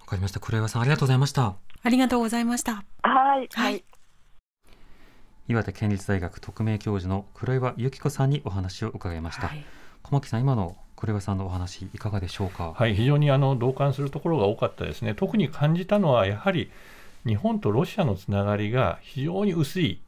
[0.00, 0.40] わかりました。
[0.40, 1.54] 黒岩さんありがとうございました。
[1.82, 2.74] ありがとうございました。
[2.74, 2.82] は
[3.40, 3.84] い、ははいい、
[5.48, 9.64] 岩手県立大学特命教授の黒岩由紀子さんにお話を伺いました、はい
[10.08, 15.14] 小牧さん今の黒岩さんのお話いかがでしょうか、はい、非常にあの同感するところが多かったですね。
[15.14, 16.70] 特に感じたのはやはり
[17.26, 20.00] 日本とロシアのつながりが非常に薄い、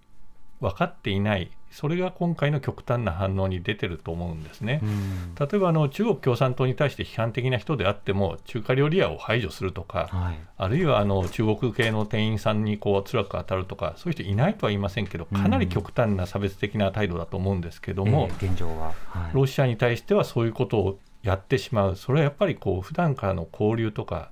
[0.61, 4.81] 分かっていない、それが今回の極端な反応に出てると思うんですね。
[4.83, 5.35] うん。
[5.35, 10.39] 例えばあの中国共産党に対して批判的な人であっても中華料理屋を排除するとか、はい。
[10.57, 19.31] あるいはあの中国系の店員さんにこう辛く当たるとかそういう人いないとは言いませんけどかなり極端な差別的な態度だと思うんですけども、えー現状は、はい。
[19.35, 21.97] ロシアに対してはそういうことをやってしまう。
[21.97, 24.31] それはやっぱりこう普段からの交流とか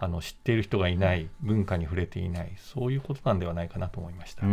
[0.00, 4.46] あの知っている人がいない文化に触れていないそういうことなんではないかなと思いました。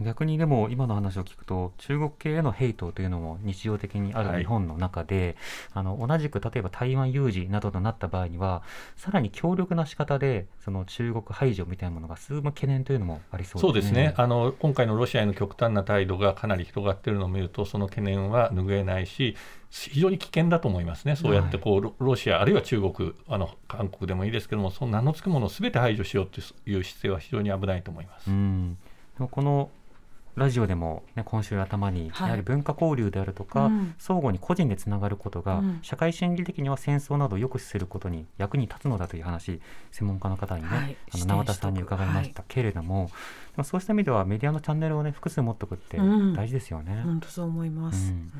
[0.00, 4.32] うん逆にでも今の話を聞くと中国系へのヘイトというのも日常的にあはい。
[4.32, 5.36] る日本の中で、
[5.72, 8.62] あの同じく例えば台湾有事などとなった場合には
[8.96, 14.08] さらに強力な仕方でその中国排除みたいなものが進む懸念というのもありそうそうですね。
[14.08, 19.36] ねあの今回のロシアへの極端な態度がかなり広がっているのを見るとその懸念は拭えないし
[19.70, 28.28] 非常に危険だと思いますね、そうやってこうロロシア、あるいは中国あの、韓国でもいいですけども、その名の付くものをすべて排除しようという姿勢は非常に危ないと思います。
[29.30, 29.70] この
[30.36, 32.28] ラジオでも、ね、今週頭に、はい。
[32.28, 33.94] やはり文化交流であるとか、うん。
[33.98, 35.78] 相互に個人でつながることが、うん。
[35.82, 40.96] 社会心理的には戦争などを抑止することに役に立つのだという話専門家の方にね、はい。
[41.14, 43.10] あの縄田さんに伺いましたけれども、
[43.52, 46.34] でもそうした意味ではメディアのチャンネルを、ね、複数持っておくってうん。
[46.34, 47.02] 大事ですよね。
[47.04, 48.12] 本当そう思います。
[48.12, 48.32] うん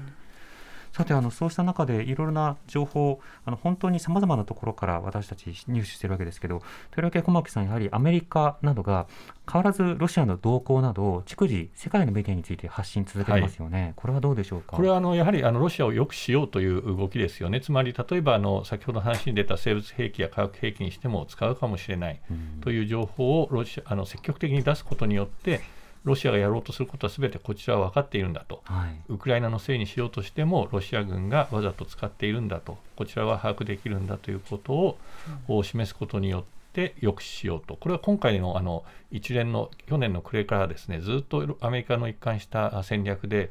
[0.93, 9.07] さてあのそうした中でいろいろな情報あの本当にさまざまなところから私たち入手しているわけですけどとりわけ小牧さんやはりアメリカなどが
[9.51, 14.77] 変わらずロシアの動向などを逐次世界のメディアについて発信続けてますよね、これはどうでしょうか？
[14.77, 22.61] これはあのやはりあのロシアを良くしようという動きですよね、つまり例えばあの先ほど話に出た生物兵器や化学兵器にしても使うかもしれないうん。
[22.61, 25.61] という情報をロシアあの積極的に出すことによって、
[26.05, 29.01] ロシアがやろうとすることはすべてこちらは分かっているんだと、はい。
[29.09, 34.99] ウクライナのせいにしようとしても、ロシア軍がわざと使っているんだと、こちらは把握できるんだということを、
[35.49, 43.51] を示すことによって抑止しようと、これは今回のあの一連の去年の暮れからですねずっとアメリカの一貫した戦略で、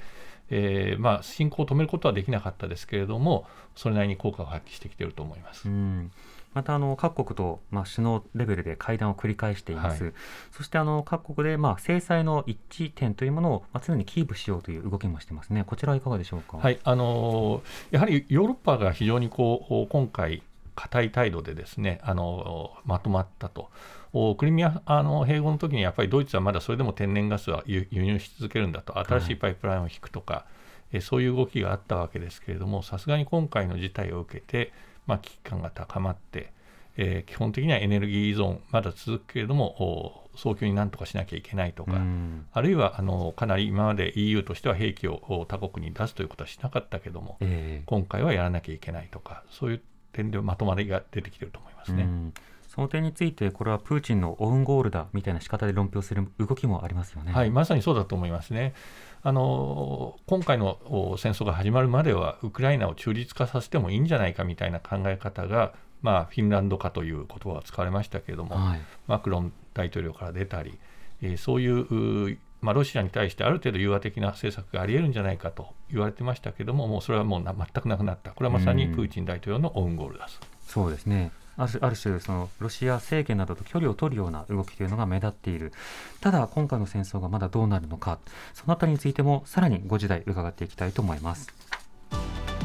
[0.49, 5.67] えーまあ、侵攻を止めることはできなかったですけれども、それなりに効果を発揮してきていると思います。
[5.67, 6.11] うん
[6.53, 10.13] またあの各国と、まあ、首脳レベルで会談を繰り返しています、はい。
[10.51, 16.57] そしてあの各国で、まあ、制裁の一致点というものを、まあ、常にキープしようという動きもしてますね、こちらはいかがでしょうか？
[16.57, 16.79] はい。
[16.83, 20.41] あのーやはりヨーロッパが非常にこう今回、
[20.75, 23.69] 固い態度でですね、あのーまとまったと。
[24.11, 30.45] おクリミアあの併合の時にやっぱりドイツはまだそれでも天然ガスは輸輸入し続けるんだと、新しいパイプラインを引くとか、
[30.91, 34.73] えそういう動きがあったわけですけれども、さすがに今回の事態を受けて、
[35.09, 36.53] まあ、危機感が高まって、
[36.95, 49.81] えー基本的にはエネルギー依存、まだ続くけれども、お早急になんとかしなきゃいけないとか、うんあるいはあのかなり今まで EU としては兵器をお他国に出すということはしなかったけども、ええ今回はやらなきゃいけないとか、そういう
[50.13, 52.03] 点でまとまりが出てきていると思いますね。
[52.03, 52.33] うん
[52.69, 57.33] その点について、これはプーチンのオウンゴールだみたいな仕方で論評する動きもありますよね。
[57.33, 58.73] はい、まさにそうだと思いますね。
[59.21, 70.77] あの今回のお戦争が始まるまでは、ウクライナを中立化させてもいいんじゃないかみたいな考え方が、まあ、フィンランド化という言葉が使われましたけれども、はいマクロン大統領から出たり、
[71.21, 80.31] えーそういうまあ、ロシアに対してある程度融和的な政策があり得るんじゃないかと言われてましたけども、もうそれはもうな全くなくなった、これはまさにプーチン大統領のオウンゴールだと。
[80.67, 81.31] そうですね。
[81.59, 85.73] あるある種そのロシア政権などと距離を取るような動きというのが目立っている。
[86.21, 88.19] ただ今回の戦争がまだどうなるのか。
[88.53, 91.47] そのあたりについてもさらに5時台伺っていきたいと思います。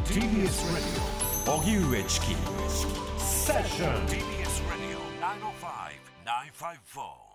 [0.05, 2.37] TBS ラディオ荻上チキ。
[3.19, 5.05] セッション TBS ラディオ
[6.55, 7.35] 905-954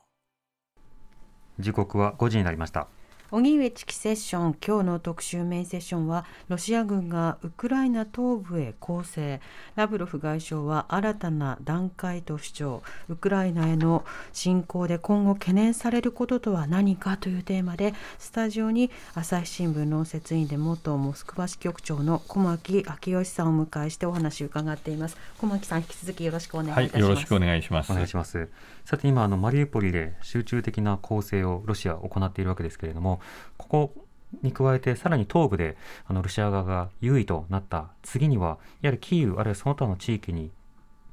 [1.60, 2.88] 時刻は5時になりました
[3.32, 9.40] 荻上チキセッション今日の特集メインセッションはロシア軍がウクライナ東部へ攻勢。
[9.76, 12.84] ラブロフ外相は新たな段階と主張。
[13.08, 25.16] ウクライナへの侵攻で今後懸念されることとは何かというテーマでスタジオに朝日新聞論説委員で元モスクワ支局長の小牧昭義さんをお迎えしてお話を伺っています。
[25.38, 27.92] 小牧さん引き続きよろしくお願いいたします、はい、よろしくお願いします。
[27.92, 28.50] お願いします
[28.90, 33.22] さて今あのマリウポリで集中的な攻勢をロシアは行っているわけですけれども
[33.56, 33.94] ここ
[34.42, 40.50] に加えてさらに東部であのロシア側が優位となった次にはやはりキーウあるいはその他の地域に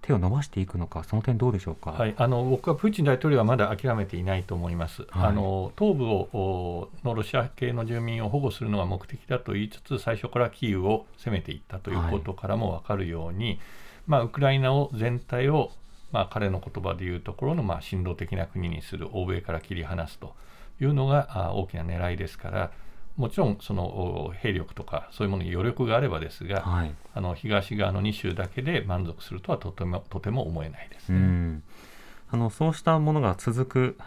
[0.00, 13.58] 手を伸ばしていくのか、その点どうでしょうか、はい、あの僕はプーチン大統領はまだ諦めていないと思います、はい、あの東部をのロシア系の住民を保護するのが目的だと言いつつ、最初からキーウを攻めていったということからも分かるように、はい、
[14.06, 15.72] まあ、ウクライナを全体を、
[16.12, 20.34] まあ、彼の言葉でいうところの、まあ、親ロ的な国にする、欧米から切り離すと
[20.80, 22.70] いうのが大きな狙いですから。
[23.16, 31.62] もちろんその兵力とかそういうものに余力があればですが、はい、あの東側の2州だけで満足するとはとてもとても思えないです、ね、
[32.30, 33.98] あのそうしたものが続く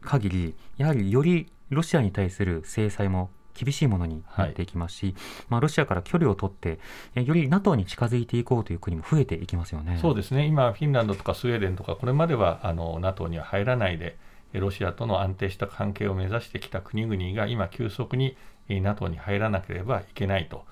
[0.00, 5.14] 限りやはりよりロシアに対する制裁も厳しいものになっていきますし、はい、
[5.48, 6.78] まあ、ロシアから距離を取って
[7.14, 9.98] より NATO に近づいていこうという国も増えていきますよね。
[10.00, 14.16] そうですね今フィンランドとかスウェーデンとかこれまではあの NATO には入らないで
[14.54, 18.36] ロシアとの安定した関係を目指してきた国々が今、急速に
[18.68, 20.64] NATO に入らなければいけないと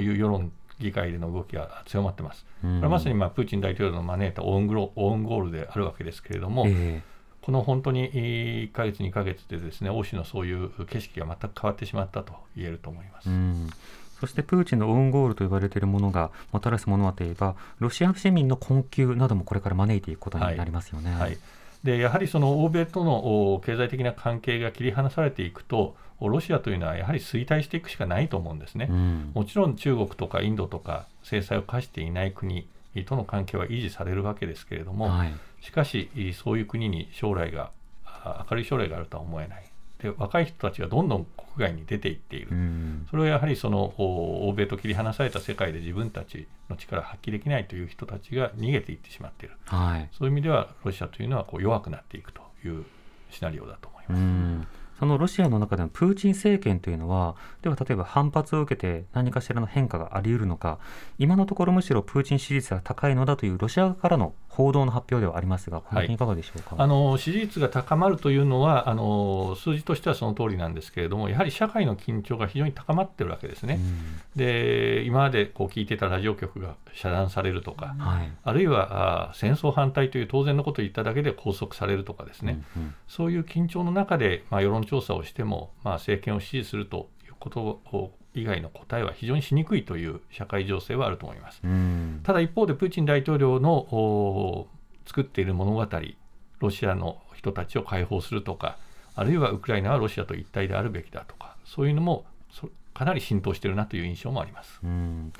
[0.00, 2.44] いう世論、議会での動きが強まってます。
[2.62, 7.02] これはまさにまあプーチン大統領の招いたオウンゴールであるわけですけれども、えー、
[7.42, 13.28] この本当に1か月、2か月でですね欧州のそういう景色が全く変わってしまったと言えると思います。
[14.20, 21.10] そしてプーチンのオウンゴールと呼ばれているものがもたらすものはといえば、ロシア市民の困窮などもこれから招いていくことになりますよね。
[21.12, 21.38] はい、はい
[21.82, 32.68] でやはりその欧米との経済的な関係が切り離されていくと、ロシアというのはやはり衰退していくしかないと思うんですね、うん、もちろん中国とかインドとか制裁を科していない国
[33.06, 37.70] との関係は維持されるわけですけれども、はい、しかし、そういう国に将来が
[38.50, 39.64] 明るい将来があるとは思えない。
[40.00, 52.86] で若い人たちがどんどん国外に出ていっている、うん、それはやはりその欧米と切り離された世界で自分たちの力を発揮できないという人たちが逃げていってしまっている、はい、そういう意味ではロシアというのはこう弱くなっていくという
[53.30, 54.18] シナリオだと思います。
[54.18, 54.66] うん。
[54.98, 60.78] そのロシアの中でのプーチン政権というのは、では例えば反発を受けて何かしらの変化があり得るのか、
[61.18, 66.18] 今のところむしろプーチン支持率が高いのだというロシア側からの報道の発表ではありますが、この点い。
[66.18, 73.78] かがでしょうか、はい、あの支持率が高まるというのはあの、数字としてはその通りなんですけれども、やはり社会の緊張が非常に高まっているわけですね。
[74.34, 91.62] で今までこう聞いてたラジオ局が遮断されるとか、はい、あるいはあ戦争反対という当然のことを言っただけで拘束されるとかですね、うんうん、そういう緊張の中で、まあ、世論調査をしても、まあ、政権を支持するということを以外の答えは非常にしにくいという社会情勢はあると思います。
[92.22, 94.68] ただ一方でプーチン大統領の
[95.06, 95.86] 作っている物語、
[96.60, 98.78] ロシアの人たちを解放するとか、
[99.14, 102.24] あるいはウクライナはロシアと一体であるべきだとか、そういうのも
[102.94, 104.80] かなり浸透しているなという印象もあります。
[104.84, 105.32] うん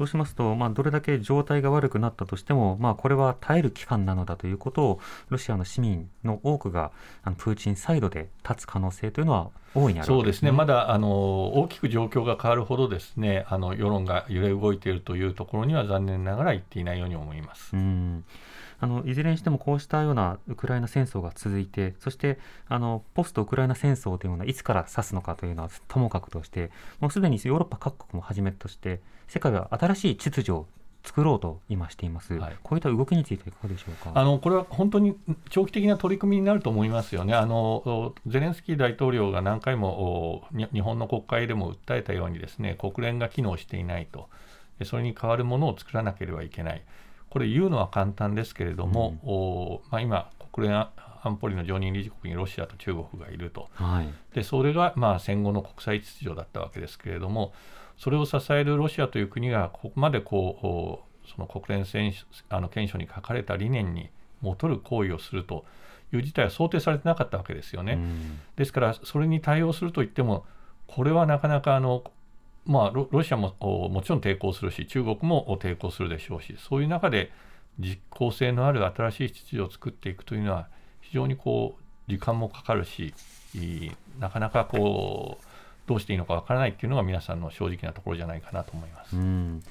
[0.00, 6.90] そうしますと、まあ、どれだけ状態が悪くなったとしても、まあ、これは耐える期間なのだということを、ロシアの市民の多くが
[7.22, 17.76] あのプーチンサイドで立つ可能性というのは大いにある、ね、そうですね、まだあの大きく状況が変わるほどですねあの世論が揺れ動いているというところには残念ながら言っていないように思います。
[17.76, 18.24] うん
[18.80, 22.38] あのいずれにしてもこうしたようなウクライナ戦争が続いて、そして
[22.68, 30.66] あのポストウクライナ戦争というのはいつから指すのかというのはともかくとして、もうすでにヨーロッパ各国もはじめとして、世界は新しい秩序を
[31.02, 34.12] 作ろうと今しています、はい、こういった動きについていかがでしょうか？
[34.14, 35.16] あのこれは本当に
[35.48, 44.28] 長期的な取り組みになると思いますよね、あのゼレンスキー大統領が何回も日本の国会でも訴えたように、ですね国連が機能していないと、
[44.84, 46.82] それに代わるものを作らなければいけない、
[47.30, 50.76] これ、言うのは簡単ですけれども、うん、まあ、今、国連
[51.22, 57.52] 安保理の常任理事国にロシアと中国がいると、はい、でそれがまあ戦後の国際秩序だったわけですけれども、
[57.96, 62.12] それを支えるロシアという国がここまでこうその国連選
[62.48, 65.64] あの憲章に書かれた理念に戻る行為をすると
[66.12, 67.98] いう事態は想定されてなかったわけですよね。
[68.56, 70.46] ですからそれに対応するといっても
[70.86, 72.04] これはなかなかあの
[72.70, 77.32] まあ、ロシアももちろん抵抗するし中国も抵抗するでしょうしそういう中で
[77.80, 80.68] 実効性のある新しい秩序を作っていくというのは
[81.00, 83.12] 非常にこう時間もかかるし
[84.20, 85.44] なかなかこう
[85.88, 89.16] どうしていいのかわからないっていうのが皆さんの正直なところじゃないかなと思います。
[89.16, 89.62] うん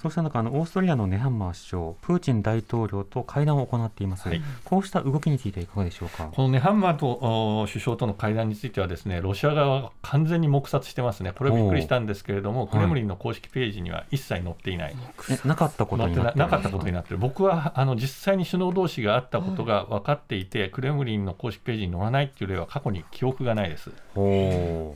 [0.00, 6.30] そうした中あのオーストリアのネハンマー首相プーチン大統領と会談を行っています、はい、こうした動きについていかがでしょうか？
[6.32, 11.32] このネハンマーと首相との会談についてはですねロシア側は完全に黙殺してますね。
[11.32, 17.18] これびっくりしたんですけれどもクレムリンの公式ページには一切載っていない、はい、なかったことになってなかったことになってる。
[17.18, 23.90] 僕はあの実際に首脳同士があったことが分かっていて、クレムリンの公式ページに載らないっていう例は過去に記憶がないです。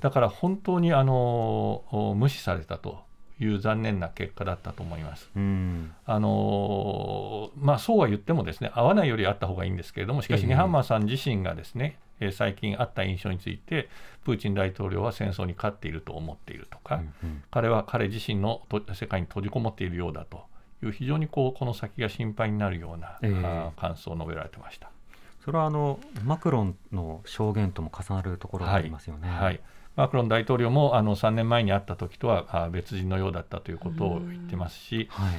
[0.00, 3.00] だから本当にあの無視されたと
[3.44, 5.30] いう残念な結果だったと思います。
[5.34, 13.88] あのまあ、そうは言ってもですね合わないよりあった方がいいんですけれどもしかしネハンマーさん自身がですね、えー、最近あった印象について
[14.24, 18.62] プーチン大統領は戦争に勝っていると思っているとか、うんうん、彼は彼自身の
[18.94, 20.44] 世界に閉じこもっているようだと
[20.82, 24.90] いう非常にこうこの先が心配になるような、えー、感想を述べられてました。
[25.44, 29.28] それはあのマクロンの証言とも重なるところがありますよね。
[29.28, 29.60] はい、はい
[29.96, 35.30] マクロン大統領もあの3年前に会った時とは別人のようだったということを言ってますし、は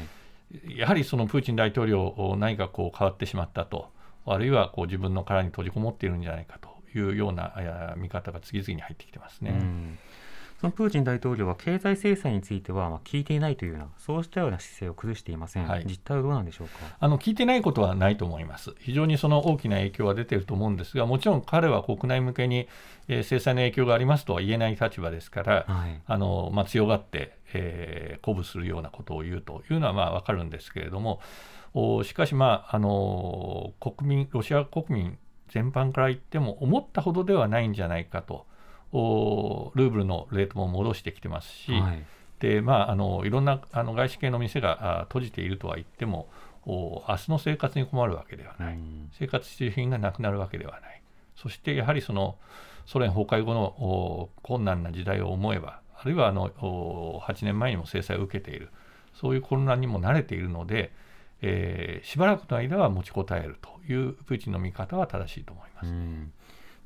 [0.68, 3.90] い、やはりそのプーチン大統領、何かこう変わってしまったと、
[4.26, 9.54] あるいはこう自分の殻に閉じこもっているんじゃないかというような見方が次々に入ってきてますね。
[10.64, 16.76] そのプーチン大統領は経済制裁についてはまあ聞いていないというような、そうしたような姿勢を崩していません、はい、実態はどうなんでしょうか？
[16.98, 22.70] あの聞いてないことはないと思います、非常にその大きな影響は出ていると思うんですが、もちろん彼は国内向けに、
[23.10, 31.20] えー、制裁の影響がありますとは言えない立場ですから、はい、あのまあ、強がって、えー、鼓舞するようなことを言うというのはまあ分かるんですけれども、
[31.74, 35.18] おしかし、まああの国民、ロシア国民
[35.50, 38.46] 全般から言っても、思ったほどではないんじゃないかと。
[38.94, 42.04] ルーブルのレートも戻してきてますし、はい、
[42.40, 46.30] でまあ、あのいろんなあの外資系の店が閉じているとは言っても、
[46.66, 48.80] 明日の生活に困るわけではない、
[49.18, 51.02] 生活必需品がなくなるわけではない、
[51.36, 52.38] そしてやはりその
[52.86, 58.70] ソ連崩壊後の困難な時代を思えば、あるいはあの8年前にも制裁を受けている、
[59.14, 60.92] そういう混乱にも慣れているので、
[61.42, 65.94] えー、しばらくの間は持ちこたえるというプーチンの見方は正しいと思います。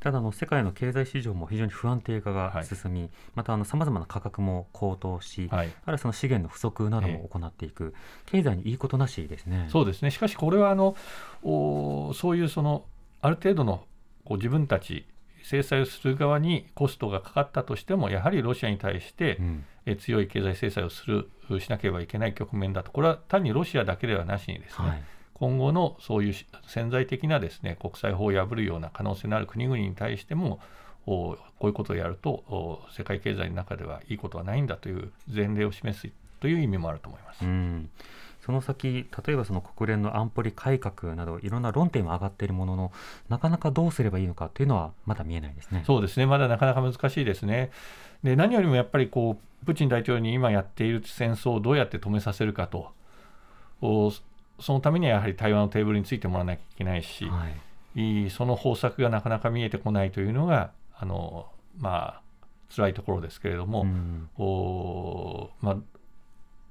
[0.08, 7.94] ただの世界の経済市場も非常に不安定化が進み、はい、またさまざまな価格も高騰し、はい、あるいはその資源の不足なども行っていく、
[8.28, 9.68] えー、経済にいいことなしですね。
[9.70, 10.12] そうですね。
[10.12, 10.96] しかしこれはあの
[11.44, 12.86] おそういうその
[13.20, 13.84] ある程度の
[14.24, 15.06] こう自分たち
[15.44, 21.30] 制裁をする側にコストがかかったとしてもやはりロシアに対して、うん、え強い経済制裁をする
[21.60, 22.94] しなければいけない局面だと。
[22.94, 25.04] これは単にロシアだけではなしにですね、はい
[25.40, 26.36] 今後のそういう
[26.68, 30.60] 潜在的なですね国際法を破るような可能性のある国々に対しても
[31.06, 36.10] こういうことをやると世界経済の中ではいいことはないんだという前例を示す
[36.40, 37.46] という意味もあると思います。
[37.46, 37.90] うん
[38.48, 42.92] その先、例えばその国連の安保理改革など、いろんな論点は上がっているものの、
[43.28, 47.72] なかなかどうすればいいのかというのは、まだ見えないですねそうですね、まだなかなか難しいですね。
[48.24, 52.94] で何よりもやっぱりこう、プーチン大統領に今やっている戦争をどうやって止めさせるかと、
[54.60, 57.48] そのためにはやはり対話のテーブルについてもらわなきゃいけないし、は
[57.96, 61.48] い、その方策がなかなか見えてこないというのが、あの
[61.78, 62.22] まあ
[62.76, 65.78] 辛いところですけれども、うん、おまあ、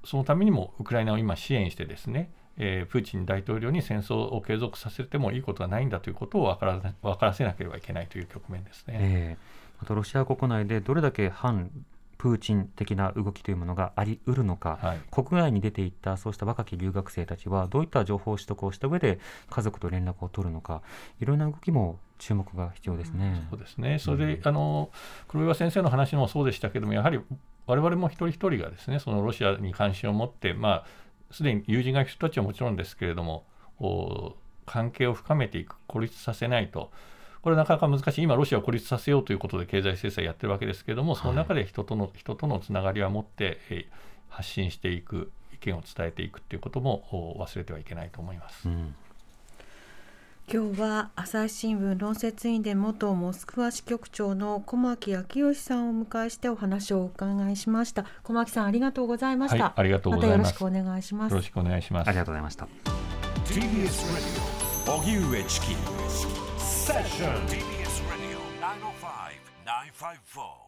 [0.04, 8.94] そのためにもウクライナを今支援してですね、えー、プーチン大統領に戦争を継続させてもいいことはないんだということを分から分からせなければいけないという局面ですね。
[9.00, 11.70] えー、またロシア国内でどれだけ反
[12.18, 19.18] プーチン的な動きというものがありうるのか、はい、国外に出ていったそうした若き留学生たちはどういった情報を取得をした上で
[19.50, 20.82] 家族と連絡を取るのか
[21.20, 23.46] いろんな動きも注目が必要ですね。
[23.50, 24.90] そうですねそれで、うん、あの
[25.28, 27.20] 黒岩先生の話もそうでしたけどもやはり
[27.66, 30.84] 我々も一人一人がですねそのロシアに関心を持ってまあ
[31.30, 33.44] すでに友人がいる人たちはもちろんですけれども
[34.64, 36.90] 関係を深めていく孤立させないと。
[37.46, 43.86] これなかなか難しい、今、ロシアを孤立させようということで経済制裁やってるわけですけれども、その中で人との,、人とのつながりは持って、え
[44.28, 48.68] 発信していく、意見を伝えていくということも忘れてはいけないと思います。
[48.68, 48.96] うん。
[50.52, 58.06] 今日は朝日新聞論説委員で元モスクワ支局長の小牧昭義さんをお迎えしてお話をお伺いしました。
[58.24, 60.52] 小牧さんありがとうございました、はい、ありがとうございます。
[60.52, 61.30] またよろしくお願いします。
[61.30, 62.08] よろしくお願いします。
[62.08, 62.66] ありがとうございました。
[63.44, 66.45] TBS ラジオ荻上チキ
[66.86, 67.26] Session.
[68.08, 70.65] Radio 905 954.